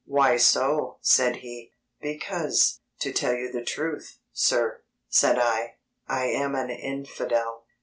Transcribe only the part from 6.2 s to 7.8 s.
am an infidel!"